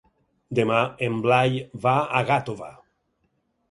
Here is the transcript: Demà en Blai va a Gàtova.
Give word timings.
Demà 0.59 0.79
en 1.09 1.21
Blai 1.27 1.61
va 1.87 1.97
a 2.23 2.27
Gàtova. 2.35 2.75